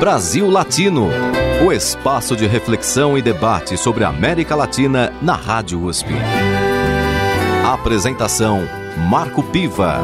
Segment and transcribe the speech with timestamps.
[0.00, 1.10] Brasil Latino,
[1.62, 6.08] o espaço de reflexão e debate sobre a América Latina na Rádio USP.
[7.66, 8.62] Apresentação
[9.10, 10.00] Marco Piva.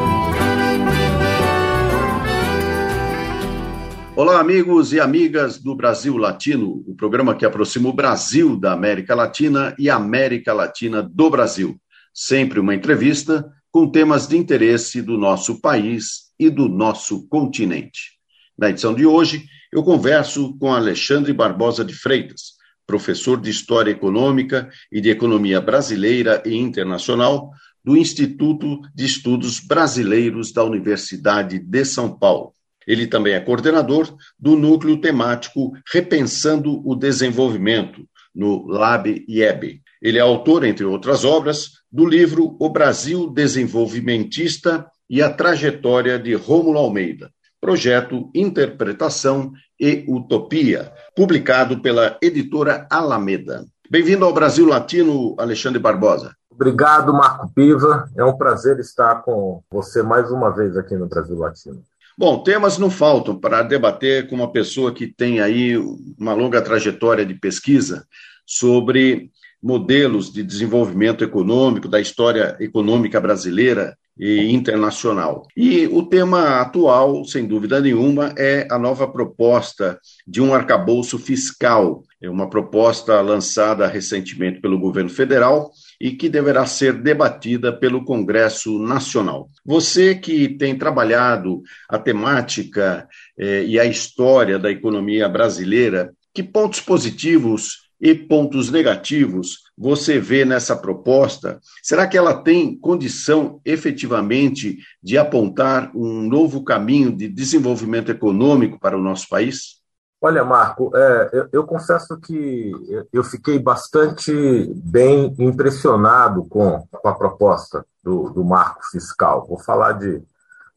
[4.15, 9.15] Olá, amigos e amigas do Brasil Latino, o programa que aproxima o Brasil da América
[9.15, 11.75] Latina e a América Latina do Brasil.
[12.13, 18.15] Sempre uma entrevista com temas de interesse do nosso país e do nosso continente.
[18.55, 24.69] Na edição de hoje, eu converso com Alexandre Barbosa de Freitas, professor de História Econômica
[24.91, 27.51] e de Economia Brasileira e Internacional
[27.83, 32.53] do Instituto de Estudos Brasileiros da Universidade de São Paulo.
[32.85, 39.81] Ele também é coordenador do núcleo temático Repensando o Desenvolvimento, no Lab IEB.
[40.01, 46.35] Ele é autor, entre outras obras, do livro O Brasil Desenvolvimentista e a Trajetória de
[46.35, 53.65] Rômulo Almeida, projeto Interpretação e Utopia, publicado pela editora Alameda.
[53.89, 56.35] Bem-vindo ao Brasil Latino, Alexandre Barbosa.
[56.49, 58.09] Obrigado, Marco Piva.
[58.17, 61.83] É um prazer estar com você mais uma vez aqui no Brasil Latino.
[62.17, 65.77] Bom, temas não faltam para debater com uma pessoa que tem aí
[66.19, 68.07] uma longa trajetória de pesquisa
[68.43, 75.45] sobre modelos de desenvolvimento econômico da história econômica brasileira e internacional.
[75.55, 82.03] E o tema atual, sem dúvida nenhuma, é a nova proposta de um arcabouço fiscal,
[82.21, 88.79] é uma proposta lançada recentemente pelo governo federal e que deverá ser debatida pelo Congresso
[88.79, 89.49] Nacional.
[89.65, 96.79] Você que tem trabalhado a temática eh, e a história da economia brasileira, que pontos
[96.79, 101.59] positivos e pontos negativos você vê nessa proposta?
[101.81, 108.97] Será que ela tem condição efetivamente de apontar um novo caminho de desenvolvimento econômico para
[108.97, 109.77] o nosso país?
[110.19, 112.71] Olha, Marco, é, eu, eu, confesso que
[113.13, 114.33] eu fiquei bastante
[114.75, 119.45] bem impressionado com, com a proposta do, do marco fiscal.
[119.47, 120.23] Vou falar de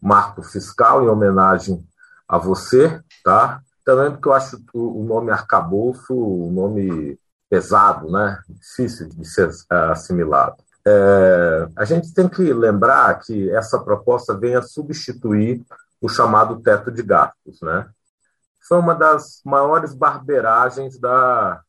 [0.01, 1.83] marco fiscal em homenagem
[2.29, 3.63] a você, tá?
[3.85, 7.19] Também porque eu acho o nome arcabouço um nome
[7.49, 8.41] pesado, né?
[8.49, 10.57] difícil de ser é, assimilado.
[10.87, 15.63] É, a gente tem que lembrar que essa proposta vem a substituir
[16.01, 17.61] o chamado teto de gastos.
[17.61, 17.89] Né?
[18.67, 21.61] Foi uma das maiores barberagens da,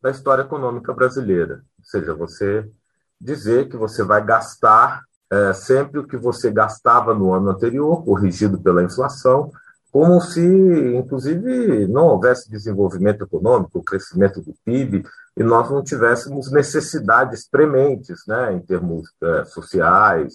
[0.00, 1.62] da história econômica brasileira.
[1.78, 2.68] Ou seja, você
[3.20, 8.60] dizer que você vai gastar é, sempre o que você gastava no ano anterior, corrigido
[8.60, 9.50] pela inflação,
[9.92, 10.40] como se,
[10.96, 15.04] inclusive, não houvesse desenvolvimento econômico, crescimento do PIB,
[15.36, 20.32] e nós não tivéssemos necessidades prementes, né, em termos é, sociais.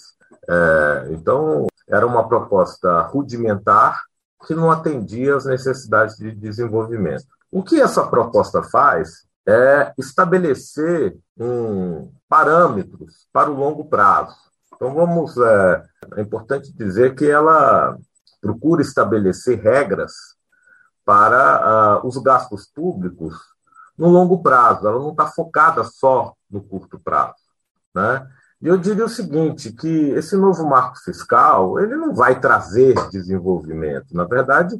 [0.47, 3.99] É, então, era uma proposta rudimentar
[4.45, 7.25] que não atendia às necessidades de desenvolvimento.
[7.51, 14.35] O que essa proposta faz é estabelecer um parâmetros para o longo prazo.
[14.75, 15.35] Então, vamos.
[15.35, 15.83] É,
[16.17, 17.97] é importante dizer que ela
[18.47, 20.13] procura estabelecer regras
[21.03, 23.35] para uh, os gastos públicos
[23.97, 27.35] no longo prazo, ela não está focada só no curto prazo.
[27.93, 28.25] Né?
[28.61, 34.15] E eu diria o seguinte, que esse novo marco fiscal ele não vai trazer desenvolvimento.
[34.15, 34.75] Na verdade,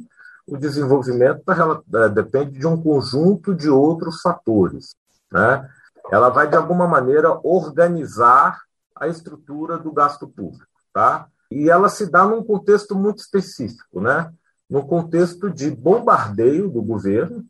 [0.46, 4.94] o desenvolvimento tá, depende de um conjunto de outros fatores.
[5.30, 5.68] Né?
[6.10, 8.62] Ela vai, de alguma maneira, organizar
[8.96, 10.66] a estrutura do gasto público.
[10.92, 11.28] Tá?
[11.50, 14.32] E ela se dá num contexto muito específico, né?
[14.68, 17.44] no contexto de bombardeio do governo,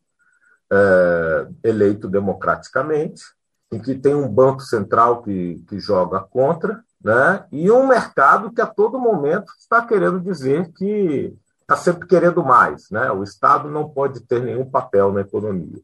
[0.71, 3.23] é, eleito democraticamente,
[3.73, 7.45] em que tem um banco central que, que joga contra, né?
[7.51, 12.89] e um mercado que a todo momento está querendo dizer que está sempre querendo mais.
[12.91, 13.11] Né?
[13.11, 15.81] O Estado não pode ter nenhum papel na economia.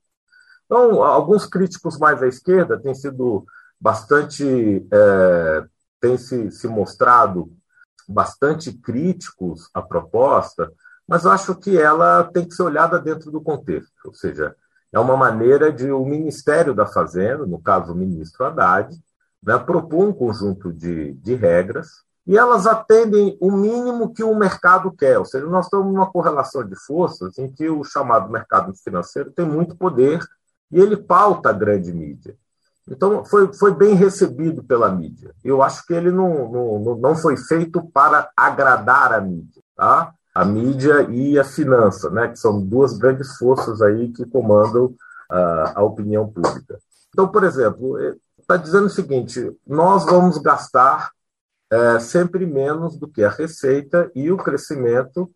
[0.65, 3.45] Então, alguns críticos mais à esquerda têm sido
[3.79, 4.87] bastante.
[4.91, 5.65] É,
[6.01, 7.53] têm se, se mostrado
[8.09, 10.73] bastante críticos à proposta,
[11.07, 14.55] mas acho que ela tem que ser olhada dentro do contexto, ou seja,
[14.93, 18.97] é uma maneira de o Ministério da Fazenda, no caso o ministro Haddad,
[19.43, 24.91] né, propor um conjunto de, de regras e elas atendem o mínimo que o mercado
[24.93, 25.19] quer.
[25.19, 29.45] Ou seja, nós estamos numa correlação de forças em que o chamado mercado financeiro tem
[29.45, 30.21] muito poder
[30.71, 32.37] e ele pauta a grande mídia.
[32.89, 35.35] Então, foi, foi bem recebido pela mídia.
[35.43, 39.63] Eu acho que ele não, não, não foi feito para agradar a mídia.
[39.77, 40.13] Tá?
[40.35, 45.73] a mídia e a finança, né, que são duas grandes forças aí que comandam uh,
[45.75, 46.79] a opinião pública.
[47.11, 47.97] Então, por exemplo,
[48.37, 51.13] está dizendo o seguinte: nós vamos gastar
[51.71, 55.31] é, sempre menos do que a receita e o crescimento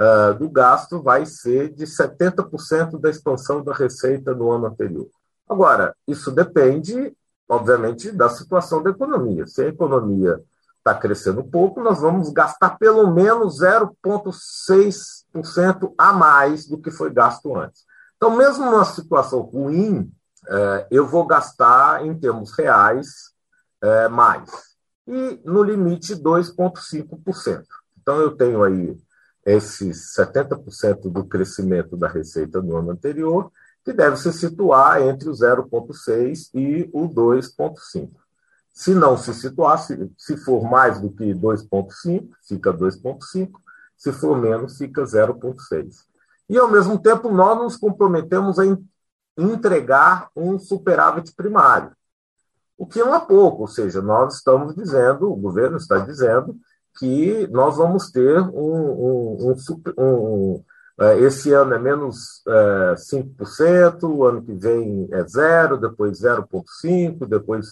[0.00, 5.08] uh, do gasto vai ser de 70% da expansão da receita no ano anterior.
[5.48, 7.16] Agora, isso depende,
[7.48, 9.46] obviamente, da situação da economia.
[9.46, 10.38] Se a economia
[10.78, 17.56] está crescendo pouco, nós vamos gastar pelo menos 0,6% a mais do que foi gasto
[17.56, 17.84] antes.
[18.16, 20.12] Então, mesmo numa situação ruim,
[20.46, 23.32] é, eu vou gastar, em termos reais,
[23.82, 24.50] é, mais.
[25.06, 27.64] E, no limite, 2,5%.
[28.00, 28.96] Então, eu tenho aí
[29.44, 33.50] esses 70% do crescimento da receita no ano anterior,
[33.84, 38.10] que deve se situar entre o 0,6% e o 2,5%.
[38.72, 43.50] Se não se situar, se, se for mais do que 2,5, fica 2,5,
[43.96, 46.04] se for menos, fica 0,6.
[46.48, 48.64] E, ao mesmo tempo, nós nos comprometemos a
[49.36, 51.92] entregar um superávit primário,
[52.76, 56.56] o que não é pouco, ou seja, nós estamos dizendo, o governo está dizendo,
[56.98, 59.54] que nós vamos ter um, um,
[59.98, 60.64] um, um
[61.18, 67.66] esse ano é menos é, 5%, o ano que vem é zero, depois 0,5%, depois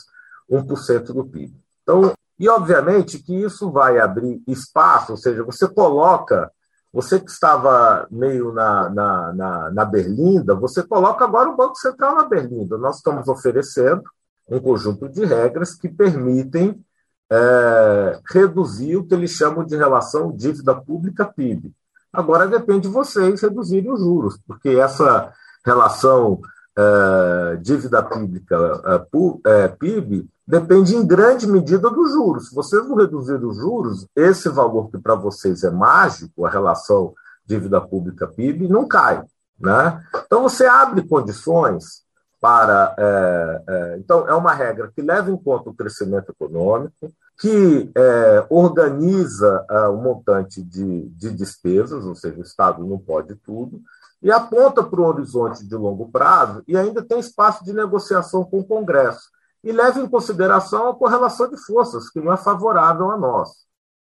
[0.51, 1.55] 1% do PIB.
[1.83, 6.51] Então, e obviamente que isso vai abrir espaço, ou seja, você coloca,
[6.93, 12.17] você que estava meio na, na, na, na berlinda, você coloca agora o Banco Central
[12.17, 12.77] na berlinda.
[12.77, 14.03] Nós estamos oferecendo
[14.49, 16.85] um conjunto de regras que permitem
[17.31, 21.73] é, reduzir o que eles chamam de relação dívida pública-PIB.
[22.13, 25.33] Agora depende de vocês reduzirem os juros, porque essa
[25.65, 26.41] relação
[26.77, 32.49] é, dívida pública é, é PIB depende em grande medida dos juros.
[32.49, 37.15] Se vocês não reduzirem os juros, esse valor que para vocês é mágico, a relação
[37.47, 39.23] dívida pública PIB, não cai.
[39.59, 40.05] Né?
[40.27, 42.03] Então você abre condições
[42.41, 42.95] para.
[42.99, 47.13] É, é, então, é uma regra que leva em conta o crescimento econômico,
[47.43, 53.35] que é, organiza é, o montante de, de despesas, ou seja, o Estado não pode
[53.35, 53.83] tudo,
[54.23, 58.61] e aponta para o horizonte de longo prazo e ainda tem espaço de negociação com
[58.61, 59.29] o Congresso.
[59.65, 63.51] E leva em consideração a correlação de forças, que não é favorável a nós.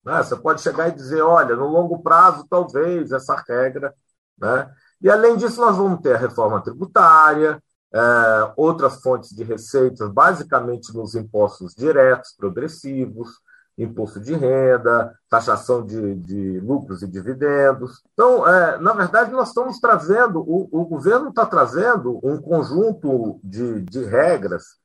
[0.04, 0.22] Né?
[0.22, 3.94] Você pode chegar e dizer, olha, no longo prazo, talvez essa regra.
[4.38, 4.70] Né?
[5.00, 7.58] E, além disso, nós vamos ter a reforma tributária,
[7.92, 13.28] é, outras fontes de receitas, basicamente nos impostos diretos, progressivos,
[13.76, 18.02] imposto de renda, taxação de, de lucros e dividendos.
[18.12, 23.80] Então, é, na verdade, nós estamos trazendo, o, o governo está trazendo um conjunto de,
[23.82, 24.78] de regras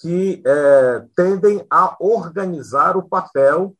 [0.00, 3.74] que é, tendem a organizar o papel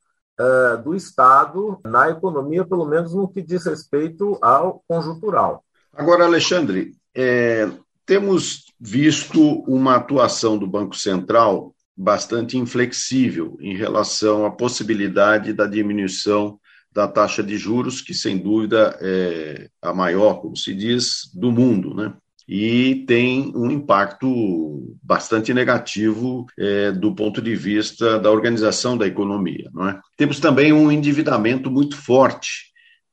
[0.82, 5.62] do Estado na economia, pelo menos no que diz respeito ao conjuntural.
[5.92, 7.68] Agora, Alexandre, é,
[8.10, 16.58] temos visto uma atuação do Banco Central bastante inflexível em relação à possibilidade da diminuição
[16.92, 21.94] da taxa de juros, que sem dúvida é a maior, como se diz, do mundo,
[21.94, 22.12] né?
[22.48, 29.70] E tem um impacto bastante negativo é, do ponto de vista da organização da economia,
[29.72, 30.00] não é?
[30.16, 32.69] Temos também um endividamento muito forte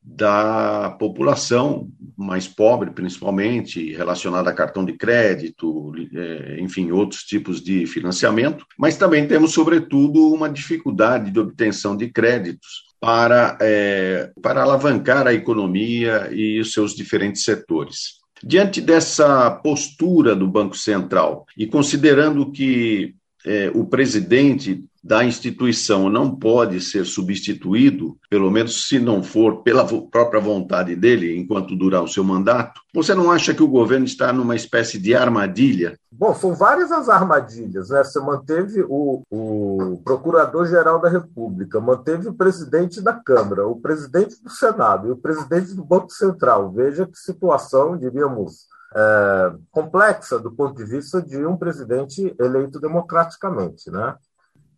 [0.09, 7.85] da população mais pobre, principalmente, relacionada a cartão de crédito, é, enfim, outros tipos de
[7.85, 15.27] financiamento, mas também temos, sobretudo, uma dificuldade de obtenção de créditos para, é, para alavancar
[15.27, 18.17] a economia e os seus diferentes setores.
[18.41, 23.13] Diante dessa postura do Banco Central e considerando que
[23.45, 29.85] é, o presidente da instituição não pode ser substituído, pelo menos se não for pela
[29.85, 34.33] própria vontade dele, enquanto durar o seu mandato, você não acha que o governo está
[34.33, 35.97] numa espécie de armadilha?
[36.11, 38.03] Bom, são várias as armadilhas, né?
[38.03, 44.49] Você manteve o, o Procurador-Geral da República, manteve o presidente da Câmara, o presidente do
[44.49, 46.69] Senado e o presidente do Banco Central.
[46.71, 53.89] Veja que situação, diríamos, é, complexa do ponto de vista de um presidente eleito democraticamente,
[53.89, 54.15] né?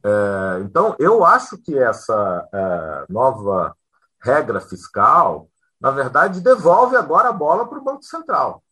[0.03, 3.75] É, então, eu acho que essa é, nova
[4.22, 8.63] regra fiscal, na verdade, devolve agora a bola para o Banco Central.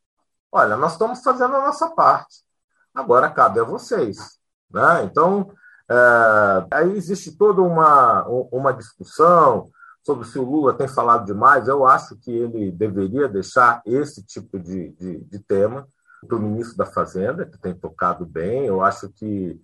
[0.51, 2.43] Olha, nós estamos fazendo a nossa parte,
[2.93, 4.39] agora cabe a vocês.
[4.69, 5.03] Né?
[5.03, 5.51] Então,
[5.89, 9.69] é, aí existe toda uma, uma discussão
[10.05, 11.67] sobre se o Lula tem falado demais.
[11.67, 15.87] Eu acho que ele deveria deixar esse tipo de, de, de tema
[16.25, 18.65] para o ministro da Fazenda, que tem tocado bem.
[18.65, 19.61] Eu acho que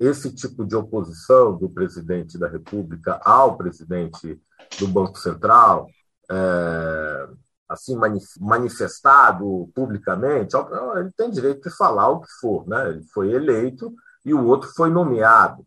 [0.00, 4.40] esse tipo de oposição do presidente da República ao presidente
[4.78, 5.88] do Banco Central,
[6.30, 7.28] é,
[7.68, 7.96] assim
[8.40, 10.56] manifestado publicamente,
[10.96, 12.90] ele tem direito de falar o que for, né?
[12.90, 13.94] Ele foi eleito
[14.24, 15.66] e o outro foi nomeado,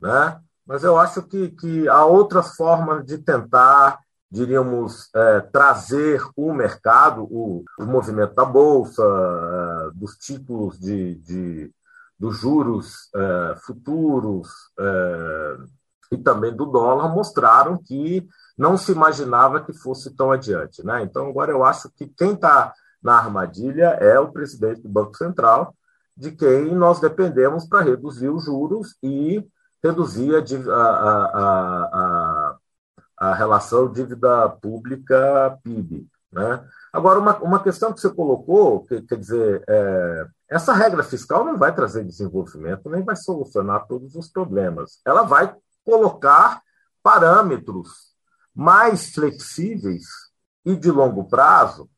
[0.00, 0.40] né?
[0.66, 3.98] Mas eu acho que, que há outras formas de tentar
[4.32, 11.70] diríamos, é, trazer o mercado, o, o movimento da Bolsa, é, dos títulos de, de
[12.22, 14.48] dos juros é, futuros
[14.78, 15.56] é,
[16.12, 18.24] e também do dólar, mostraram que
[18.56, 20.86] não se imaginava que fosse tão adiante.
[20.86, 21.02] Né?
[21.02, 25.74] Então, agora eu acho que quem está na armadilha é o presidente do Banco Central,
[26.16, 29.44] de quem nós dependemos para reduzir os juros e
[29.82, 31.24] reduzir a, a,
[31.92, 32.56] a,
[33.16, 36.06] a relação dívida pública-PIB.
[36.32, 36.64] Né?
[36.92, 41.58] Agora, uma, uma questão que você colocou, que, quer dizer, é, essa regra fiscal não
[41.58, 45.00] vai trazer desenvolvimento, nem vai solucionar todos os problemas.
[45.04, 46.62] Ela vai colocar
[47.02, 48.12] parâmetros
[48.54, 50.04] mais flexíveis
[50.64, 51.88] e de longo prazo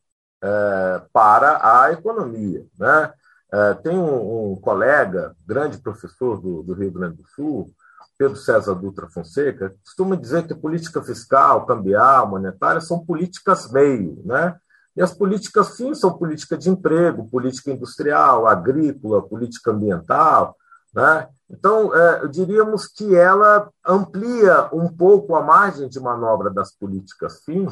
[0.43, 2.65] é, para a economia.
[2.79, 3.13] Né?
[3.53, 7.73] É, tem um, um, colega, grande professor do, do, Rio Grande do Sul,
[8.17, 14.57] Pedro César Dutra Fonseca, costuma dizer que política fiscal, cambial, monetária são políticas meio, né?
[14.97, 20.57] E as políticas fim são política de emprego, política industrial, agrícola, política ambiental,
[20.95, 21.29] né?
[21.51, 27.67] Então, é, diríamos que ela amplia um pouco a margem de manobra das políticas fim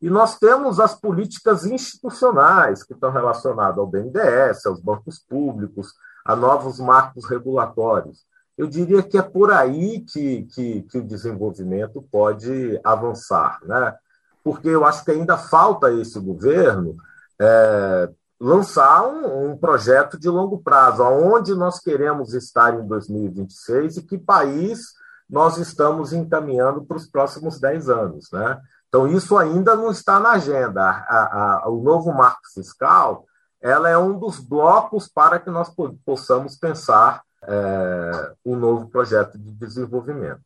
[0.00, 5.92] e nós temos as políticas institucionais que estão relacionadas ao BNDES, aos bancos públicos,
[6.24, 8.24] a novos marcos regulatórios.
[8.60, 13.96] Eu diria que é por aí que, que, que o desenvolvimento pode avançar, né?
[14.44, 16.94] porque eu acho que ainda falta esse governo
[17.40, 24.02] é, lançar um, um, projeto de longo prazo, aonde nós queremos estar em 2026 e
[24.02, 24.92] que país
[25.26, 28.30] nós estamos encaminhando para os próximos 10 anos.
[28.30, 28.60] Né?
[28.90, 30.82] Então, isso ainda não está na agenda.
[30.82, 33.24] A, a, o novo marco fiscal
[33.58, 35.74] ela é um dos blocos para que nós
[36.04, 40.40] possamos pensar é, um novo projeto de desenvolvimento.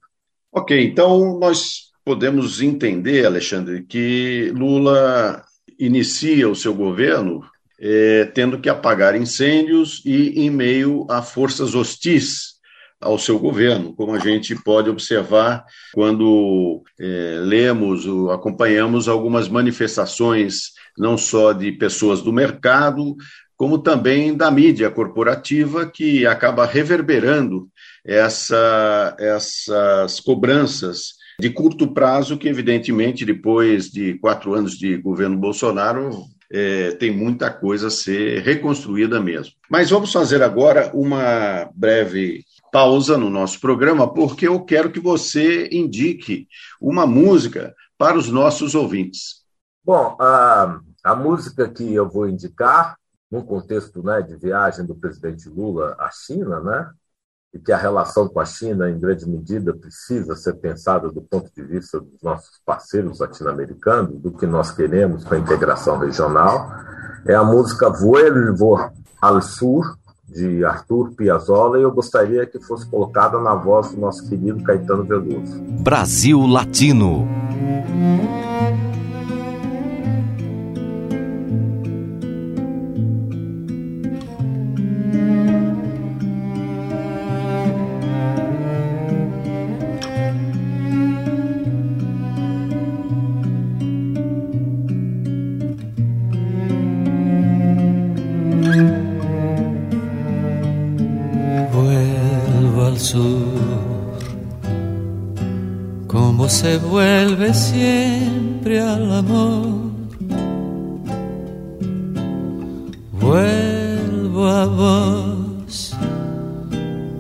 [0.52, 5.42] Ok, então nós podemos entender, Alexandre, que Lula
[5.78, 7.42] inicia o seu governo
[7.80, 12.54] é, tendo que apagar incêndios e em meio a forças hostis
[13.00, 20.70] ao seu governo, como a gente pode observar quando é, lemos ou acompanhamos algumas manifestações,
[20.96, 23.14] não só de pessoas do mercado,
[23.56, 27.68] como também da mídia corporativa, que acaba reverberando
[28.04, 36.24] essa, essas cobranças de curto prazo, que, evidentemente, depois de quatro anos de governo Bolsonaro,
[36.52, 39.54] é, tem muita coisa a ser reconstruída mesmo.
[39.68, 45.68] Mas vamos fazer agora uma breve pausa no nosso programa, porque eu quero que você
[45.72, 46.46] indique
[46.80, 49.44] uma música para os nossos ouvintes.
[49.84, 52.96] Bom, a, a música que eu vou indicar,
[53.34, 56.88] no contexto né, de viagem do presidente Lula à China, né,
[57.52, 61.50] e que a relação com a China, em grande medida, precisa ser pensada do ponto
[61.52, 66.70] de vista dos nossos parceiros latino-americanos, do que nós queremos com a integração regional,
[67.26, 68.78] é a música Vuelvo
[69.20, 69.98] al Sur,
[70.28, 75.04] de Arthur Piazzolla, e eu gostaria que fosse colocada na voz do nosso querido Caetano
[75.04, 75.60] Veloso.
[75.82, 77.28] Brasil Latino.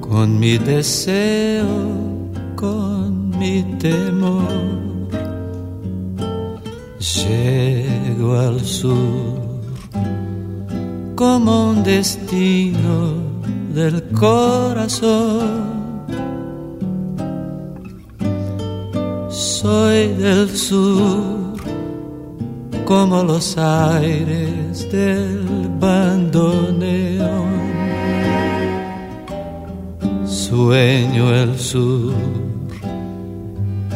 [0.00, 1.66] Con mi deseo,
[2.56, 4.48] con mi temor.
[6.98, 9.44] Llego al sur
[11.14, 13.14] como un destino
[13.72, 15.74] del corazón
[19.64, 21.54] soy del sur,
[22.84, 27.13] como los aires del bandoneón.
[30.54, 32.14] Sueño el sur,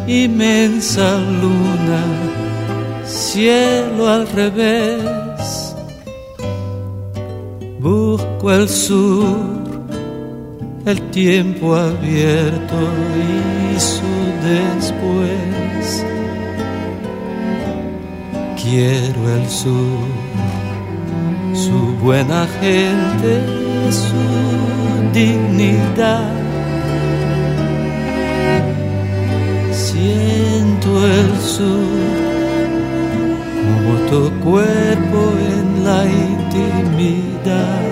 [0.08, 2.02] inmensa luna,
[3.06, 5.76] cielo al revés.
[7.78, 9.38] Busco el sur,
[10.84, 12.78] el tiempo abierto
[13.76, 14.12] y su
[14.42, 16.04] después.
[18.60, 20.08] Quiero el sur,
[21.54, 23.42] su buena gente,
[23.92, 26.37] su dignidad.
[31.04, 31.98] el sur,
[33.64, 35.20] como tu cuerpo
[35.52, 37.82] en la intimidad,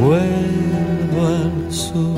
[0.00, 2.13] vuelvo al sur.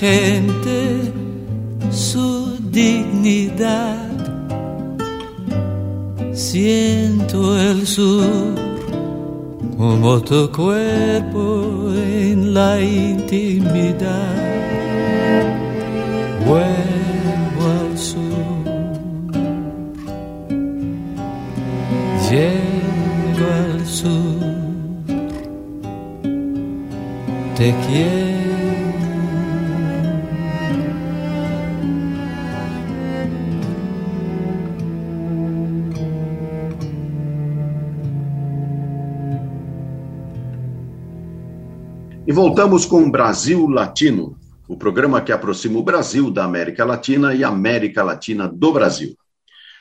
[0.00, 1.12] Gente,
[1.90, 4.08] su dignidad.
[6.32, 8.54] Siento el sur
[9.76, 14.46] como tu cuerpo en la intimidad.
[27.56, 28.25] te quiero.
[42.36, 47.48] Voltamos com Brasil Latino, o programa que aproxima o Brasil da América Latina e a
[47.48, 49.16] América Latina do Brasil.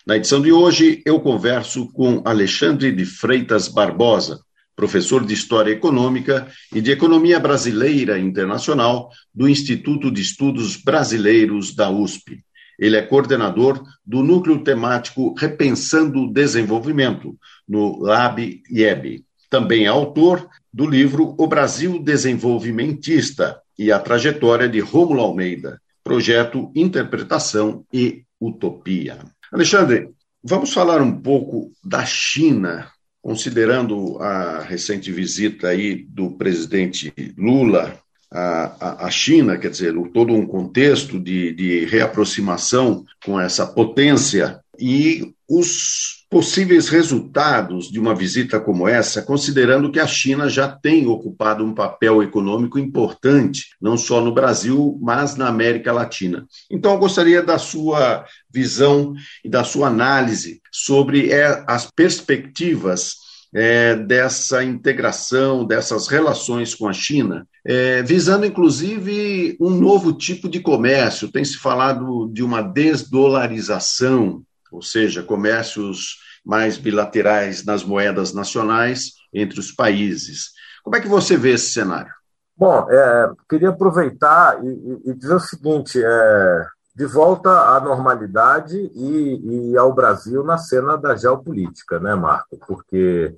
[0.08, 4.40] Na edição de hoje, eu converso com Alexandre de Freitas Barbosa,
[4.74, 11.90] professor de História Econômica e de Economia Brasileira Internacional do Instituto de Estudos Brasileiros da
[11.90, 12.40] USP.
[12.80, 17.36] Ele é coordenador do núcleo temático Repensando o Desenvolvimento,
[17.68, 19.26] no Lab IEB.
[19.50, 26.70] Também é autor do livro O Brasil Desenvolvimentista e a Trajetória de Rômulo Almeida, projeto
[26.76, 29.20] Interpretação e Utopia.
[29.50, 30.10] Alexandre,
[30.44, 32.90] vamos falar um pouco da China
[33.22, 37.98] considerando a recente visita aí do presidente Lula
[38.30, 45.34] à, à China, quer dizer, todo um contexto de, de reaproximação com essa potência e
[45.48, 51.64] os possíveis resultados de uma visita como essa, considerando que a China já tem ocupado
[51.64, 56.46] um papel econômico importante, não só no Brasil, mas na América Latina.
[56.70, 63.96] Então, eu gostaria da sua visão e da sua análise sobre é, as perspectivas é,
[63.96, 71.32] dessa integração, dessas relações com a China, é, visando inclusive um novo tipo de comércio.
[71.32, 74.44] Tem se falado de uma desdolarização,
[74.76, 80.52] ou seja, comércios mais bilaterais nas moedas nacionais entre os países.
[80.84, 82.14] Como é que você vê esse cenário?
[82.56, 89.72] Bom, é, queria aproveitar e, e, dizer o seguinte: é, de volta à normalidade e,
[89.72, 92.58] e, ao Brasil na cena da geopolítica, né, Marco?
[92.68, 93.36] Porque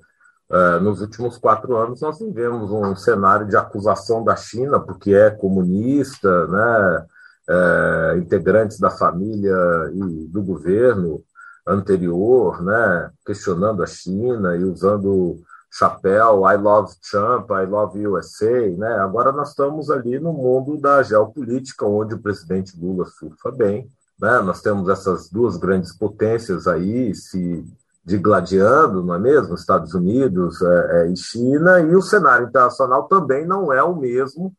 [0.50, 5.30] Uh, nos últimos quatro anos, nós vivemos um cenário de acusação da China, porque é
[5.30, 7.06] comunista, né,
[7.48, 9.56] é, integrantes da família
[9.92, 11.22] e do governo
[11.68, 15.36] anterior, né, questionando a China e usando
[15.70, 18.68] chapéu I love Trump, I love USA.
[18.70, 18.98] Né?
[18.98, 23.88] Agora nós estamos ali no mundo da geopolítica, onde o presidente Lula surfa bem.
[24.18, 24.40] Né?
[24.40, 27.64] Nós temos essas duas grandes potências aí se
[28.04, 29.54] digladiando, não é mesmo?
[29.54, 34.54] Estados Unidos é, é, e China, e o cenário internacional também não é o mesmo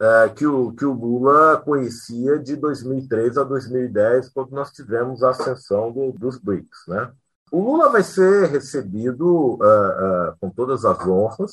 [0.00, 5.30] é, que, o, que o Lula conhecia de 2003 a 2010, quando nós tivemos a
[5.30, 6.86] ascensão do, dos BRICS.
[6.86, 7.10] Né?
[7.50, 11.52] O Lula vai ser recebido uh, uh, com todas as honras,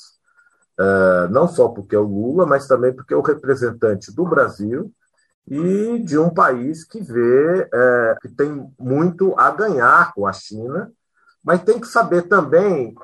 [0.80, 4.94] uh, não só porque é o Lula, mas também porque é o representante do Brasil
[5.48, 7.70] e de um país que vê
[8.20, 10.92] que tem muito a ganhar com a China
[11.44, 12.96] mas tem que saber também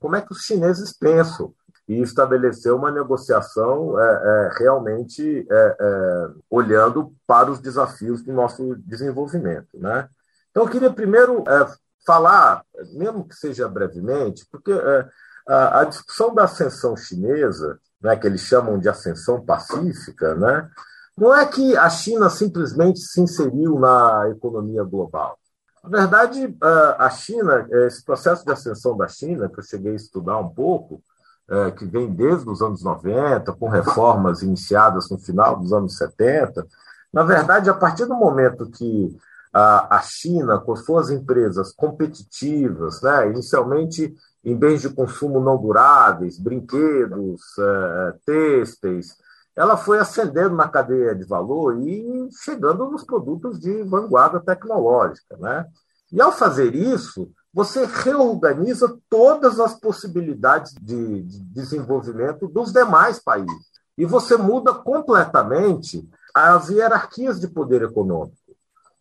[0.00, 1.54] como é que os chineses pensam
[1.88, 8.74] e estabelecer uma negociação é, é, realmente é, é, olhando para os desafios do nosso
[8.78, 9.68] desenvolvimento.
[9.74, 10.08] Né?
[10.50, 11.66] Então, eu queria primeiro é,
[12.04, 15.08] falar, mesmo que seja brevemente, porque é,
[15.46, 20.68] a, a, discussão da ascensão chinesa, né, que eles chamam de ascensão pacífica, né,
[21.16, 25.38] não é que a China simplesmente se inseriu na economia global.
[25.82, 26.54] Na verdade,
[26.98, 31.00] a China, esse processo de ascensão da China, que eu cheguei a estudar um pouco,
[31.48, 36.66] é, que vem desde os anos 90, com reformas iniciadas no final dos anos 70,
[37.12, 39.16] na verdade, a partir do momento que
[39.52, 47.40] a, China, com suas empresas competitivas, né, inicialmente em bens de consumo não duráveis, brinquedos,
[47.58, 49.16] é, têxteis,
[49.56, 55.36] ela foi ascendendo na cadeia de valor e chegando nos produtos de vanguarda tecnológica.
[55.38, 55.64] Né?
[56.12, 63.66] E ao fazer isso, você reorganiza todas as possibilidades de, de desenvolvimento dos demais países.
[63.96, 68.36] E você muda completamente as hierarquias de poder econômico.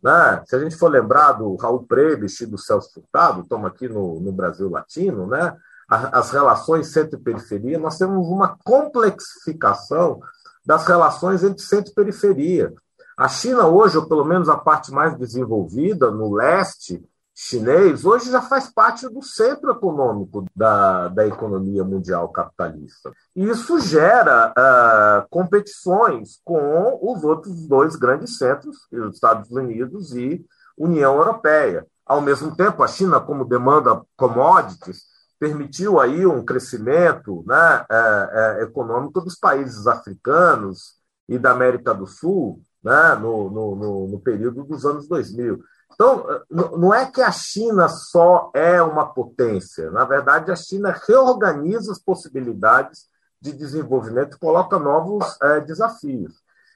[0.02, 0.41] Né?
[0.46, 4.22] Se a gente for lembrar do Raul Prebisch e do Celso Furtado, estamos aqui no,
[4.22, 5.54] no Brasil Latino, né?
[5.89, 10.22] as relações centro e periferia, nós temos uma complexificação
[10.65, 12.74] das relações entre centro e periferia.
[13.18, 17.04] A China hoje, ou pelo menos a parte mais desenvolvida, no leste
[17.38, 23.12] chinês, hoje já faz parte do centro econômico da, da economia mundial capitalista.
[23.36, 30.45] E isso gera uh, competições com os outros dois grandes centros, os Estados Unidos e
[30.78, 31.86] União Europeia.
[32.06, 35.04] Ao mesmo tempo, a China, como demanda commodities,
[35.38, 40.95] permitiu aí um crescimento né, é, é, econômico dos países africanos
[41.28, 45.60] e da América do Sul né, no, no, no, período dos anos 2000.
[45.93, 51.91] Então, não é que a China só é uma potência, na verdade, a China reorganiza
[51.91, 53.08] as possibilidades
[53.39, 56.34] de desenvolvimento e coloca novos é, desafios.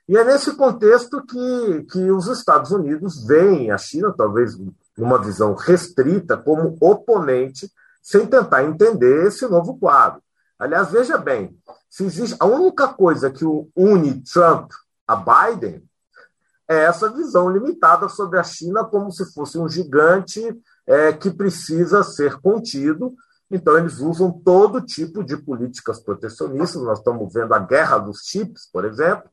[0.08, 4.58] E é nesse contexto que, que os Estados Unidos veem a China, talvez
[4.98, 10.22] numa visão restrita, como oponente sem tentar entender esse novo quadro.
[10.58, 11.58] Aliás, veja bem,
[11.90, 13.46] se existe a única coisa que
[13.76, 14.72] une Trump
[15.08, 15.89] a Biden
[16.70, 20.56] é essa visão limitada sobre a China como se fosse um gigante
[20.86, 23.16] é, que precisa ser contido.
[23.50, 26.80] Então, eles usam todo tipo de políticas protecionistas.
[26.84, 29.28] Nós estamos vendo a guerra dos chips, por exemplo.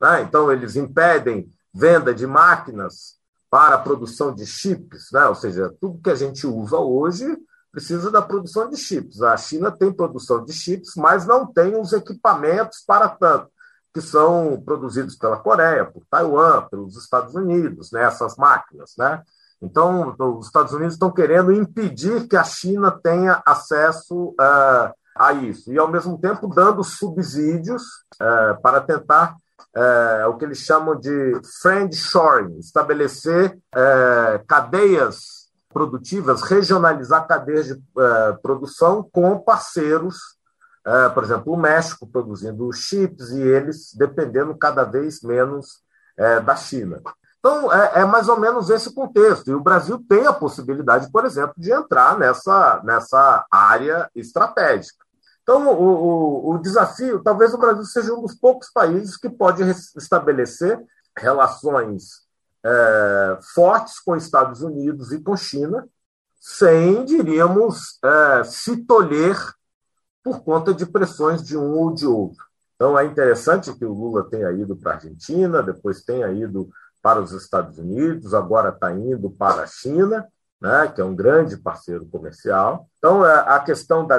[0.00, 0.22] Né?
[0.22, 5.26] Então, eles impedem venda de máquinas para a produção de chips, né?
[5.26, 7.24] ou seja, tudo que a gente usa hoje
[7.70, 9.22] precisa da produção de chips.
[9.22, 13.48] A China tem produção de chips, mas não tem os equipamentos para tanto,
[13.92, 18.94] que são produzidos pela Coreia, por Taiwan, pelos Estados Unidos, né, essas máquinas.
[18.96, 19.22] Né?
[19.62, 25.72] Então, os Estados Unidos estão querendo impedir que a China tenha acesso uh, a isso,
[25.72, 27.82] e, ao mesmo tempo, dando subsídios
[28.14, 29.34] uh, para tentar
[29.76, 33.58] uh, o que eles chamam de friend shoring, estabelecer
[34.46, 37.80] cadeias produtivas, regionalizar cadeias de
[38.42, 40.39] produção com parceiros,
[41.14, 45.82] por exemplo, o México produzindo chips e eles dependendo cada vez menos
[46.18, 47.00] uh, da China.
[47.38, 49.50] Então, é, é, mais ou menos esse contexto.
[49.50, 55.04] E o Brasil tem a possibilidade, por exemplo, de entrar nessa, nessa área estratégica.
[55.42, 59.62] Então, o, o, o desafio, talvez o Brasil seja um dos poucos países que pode
[59.96, 60.78] estabelecer
[61.16, 62.28] relações
[62.64, 65.88] é, fortes com Estados Unidos e com China,
[66.38, 69.36] sem, diríamos, é, se tolher
[70.22, 72.44] por conta de pressões de um ou de outro.
[72.74, 76.70] Então, é interessante que o Lula tenha ido para a Argentina, depois tenha ido
[77.02, 80.26] para os Estados Unidos, agora está indo para a China,
[80.60, 82.86] né, que é um grande parceiro comercial.
[82.98, 84.18] Então, é, a questão da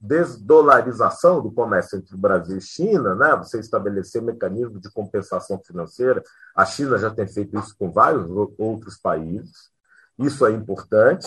[0.00, 6.22] desdolarização do comércio entre Brasil e China, né, você estabelecer mecanismos de compensação financeira,
[6.54, 9.70] a China já tem feito isso com vários outros países,
[10.18, 11.26] isso é importante.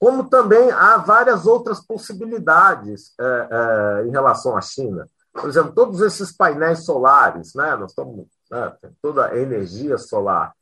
[0.00, 5.06] Como também há várias outras possibilidades é, é, em relação à China.
[5.32, 10.52] Por exemplo, todos esses painéis solares, né, nós estamos, né, toda a energia solar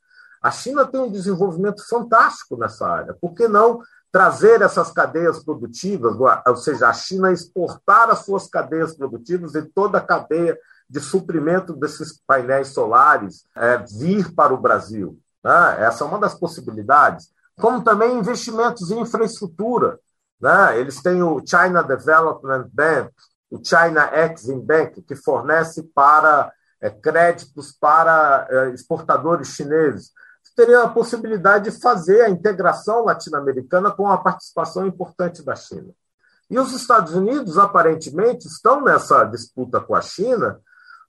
[0.41, 3.17] a China tem um desenvolvimento fantástico nessa área.
[3.21, 8.95] Por que não trazer essas cadeias produtivas, ou seja, a China exportar as suas cadeias
[8.95, 15.19] produtivas e toda a cadeia de suprimento desses painéis solares é, vir para o Brasil?
[15.45, 15.77] Né?
[15.81, 17.31] Essa é uma das possibilidades.
[17.59, 19.99] Como também investimentos em infraestrutura.
[20.41, 20.79] Né?
[20.79, 23.11] Eles têm o China Development Bank,
[23.51, 30.13] o China Exim Bank, que fornece para é, créditos para é, exportadores chineses
[30.59, 35.95] teria a possibilidade de fazer a integração latino-americana com a participação importante da China.
[36.51, 40.59] E os Estados Unidos, aparentemente, estão nessa disputa com a China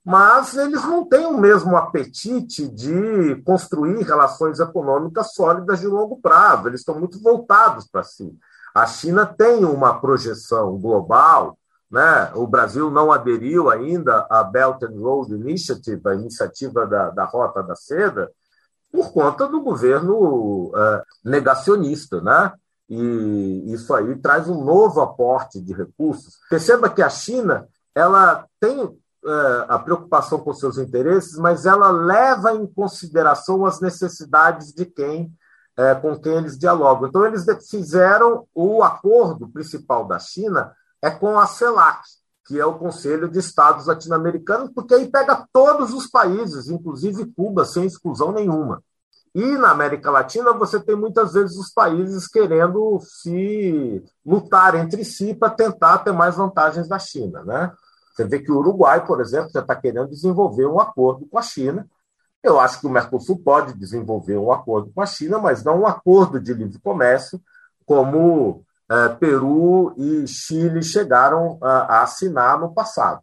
[0.04, 6.68] mas eles não têm o mesmo apetite de construir relações econômicas sólidas de longo prazo,
[6.68, 8.32] eles estão muito voltados para si.
[8.74, 11.58] A China tem uma projeção global,
[11.90, 12.30] né?
[12.34, 17.62] o Brasil não aderiu ainda à Belt and Road Initiative, a iniciativa da, da Rota
[17.62, 18.30] da Seda,
[18.92, 22.52] por conta do governo uh, negacionista, né?
[22.88, 26.38] E isso aí traz um novo aporte de recursos.
[26.48, 28.98] Perceba que a China ela tem
[29.68, 35.30] a preocupação com seus interesses, mas ela leva em consideração as necessidades de quem
[35.78, 37.08] uh, com quem eles dialogam.
[37.08, 42.02] Então eles fizeram o acordo principal da China é com a CELAC,
[42.46, 47.64] que é o Conselho de Estados Latino-Americanos, porque aí pega todos os países, inclusive Cuba,
[47.64, 48.82] sem exclusão nenhuma.
[49.34, 55.32] E na América Latina você tem muitas vezes os países querendo se lutar entre si
[55.34, 57.72] para tentar ter mais vantagens da China, né?
[58.20, 61.42] Você vê que o Uruguai, por exemplo, já está querendo desenvolver um acordo com a
[61.42, 61.88] China.
[62.42, 65.86] Eu acho que o Mercosul pode desenvolver um acordo com a China, mas não um
[65.86, 67.40] acordo de livre comércio,
[67.86, 73.22] como é, Peru e Chile chegaram a, a assinar no passado.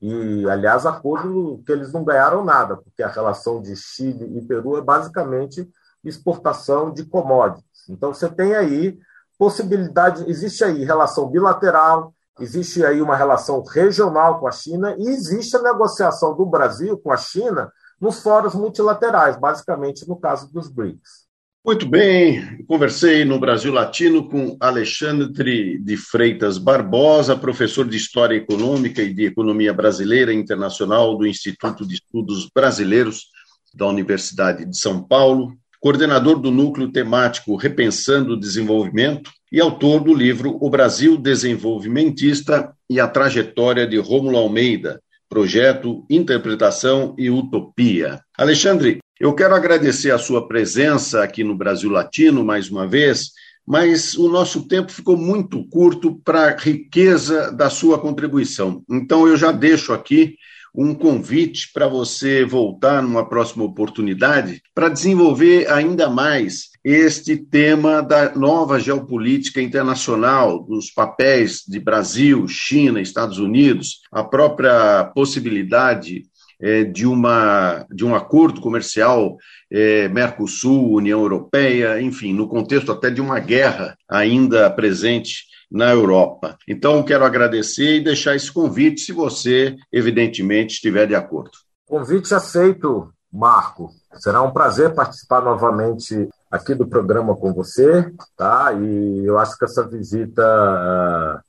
[0.00, 4.76] E, aliás, acordo que eles não ganharam nada, porque a relação de Chile e Peru
[4.76, 5.68] é basicamente
[6.04, 7.88] exportação de commodities.
[7.88, 8.96] Então, você tem aí
[9.36, 15.56] possibilidade, existe aí relação bilateral, existe aí uma relação regional com a China e existe
[15.56, 17.70] a negociação do Brasil com a China
[18.00, 21.28] nos fóruns multilaterais, basicamente no caso dos BRICS.
[21.64, 29.02] Muito bem, conversei no Brasil Latino com Alexandre de Freitas Barbosa, professor de História Econômica
[29.02, 33.26] e de Economia Brasileira e Internacional do Instituto de Estudos Brasileiros
[33.74, 40.14] da Universidade de São Paulo, coordenador do núcleo temático Repensando o Desenvolvimento e autor do
[40.14, 48.20] livro O Brasil Desenvolvimentista e a Trajetória de Rômulo Almeida, Projeto, Interpretação e Utopia.
[48.36, 53.32] Alexandre, eu quero agradecer a sua presença aqui no Brasil Latino mais uma vez,
[53.66, 58.82] mas o nosso tempo ficou muito curto para a riqueza da sua contribuição.
[58.88, 60.36] Então, eu já deixo aqui
[60.74, 68.34] um convite para você voltar numa próxima oportunidade para desenvolver ainda mais este tema da
[68.34, 76.22] nova geopolítica internacional, dos papéis de Brasil, China, Estados Unidos, a própria possibilidade
[76.58, 79.36] é, de, uma, de um acordo comercial
[79.70, 86.56] é, Mercosul, União Europeia, enfim, no contexto até de uma guerra ainda presente na Europa.
[86.66, 91.50] Então, quero agradecer e deixar esse convite, se você, evidentemente, estiver de acordo.
[91.86, 93.90] Convite aceito, Marco.
[94.14, 98.72] Será um prazer participar novamente aqui do programa com você, tá?
[98.72, 101.40] E eu acho que essa visita uh,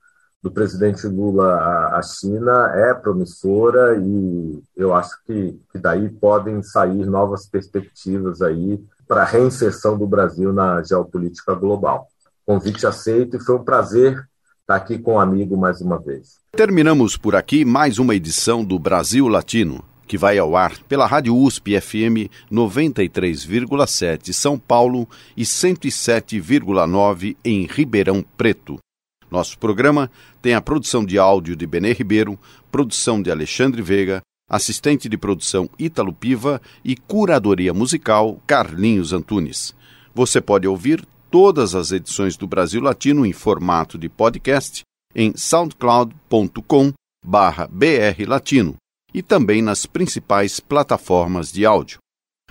[0.41, 1.55] do presidente Lula
[1.93, 8.81] à China é promissora e eu acho que, que daí podem sair novas perspectivas aí
[9.07, 12.07] para a reinserção do Brasil na geopolítica global.
[12.45, 14.23] Convite aceito e foi um prazer
[14.61, 16.39] estar aqui com o um amigo mais uma vez.
[16.51, 21.37] Terminamos por aqui mais uma edição do Brasil Latino, que vai ao ar pela Rádio
[21.37, 28.79] USP FM 93,7 São Paulo e 107,9 em Ribeirão Preto.
[29.29, 30.09] Nosso programa
[30.41, 32.39] tem a produção de áudio de Benê Ribeiro,
[32.71, 34.19] produção de Alexandre Veiga,
[34.49, 39.75] assistente de produção Ítalo Piva e curadoria musical Carlinhos Antunes.
[40.15, 44.81] Você pode ouvir todas as edições do Brasil Latino em formato de podcast
[45.13, 46.93] em soundcloud.com
[47.23, 48.75] brlatino
[49.13, 51.99] e também nas principais plataformas de áudio.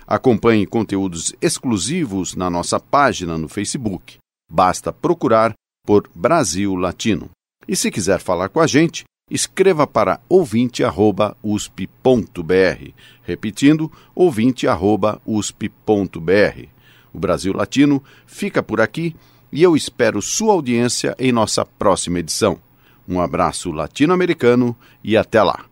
[0.05, 4.17] Acompanhe conteúdos exclusivos na nossa página no Facebook.
[4.51, 5.53] Basta procurar
[5.85, 7.29] por Brasil Latino.
[7.67, 12.91] E se quiser falar com a gente, escreva para ouvinte@usp.br,
[13.23, 16.67] repetindo ouvinte@usp.br.
[17.13, 19.15] O Brasil Latino fica por aqui
[19.51, 22.59] e eu espero sua audiência em nossa próxima edição.
[23.07, 25.65] Um abraço latino-americano e até lá.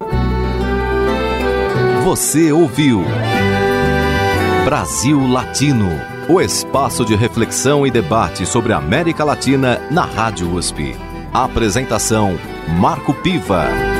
[2.07, 3.03] Você ouviu
[4.63, 5.89] Brasil Latino,
[6.29, 10.95] o espaço de reflexão e debate sobre a América Latina na Rádio USP.
[11.33, 12.39] Apresentação
[12.79, 13.96] Marco Piva.